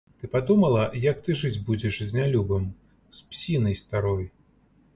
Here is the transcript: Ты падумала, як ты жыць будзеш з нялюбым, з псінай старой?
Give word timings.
Ты 0.21 0.27
падумала, 0.35 0.85
як 1.03 1.19
ты 1.27 1.35
жыць 1.41 1.61
будзеш 1.67 1.99
з 2.07 2.17
нялюбым, 2.21 2.65
з 3.19 3.29
псінай 3.29 3.79
старой? 3.83 4.25